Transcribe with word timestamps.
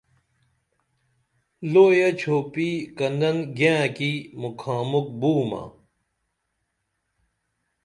لوئیہ 1.71 2.09
ڇھوپی 2.19 2.69
کنن 2.97 3.37
گینہ 3.57 3.85
کی 3.95 4.11
مُکھا 4.41 4.75
مُکھ 4.89 5.11
بومہ 5.19 5.63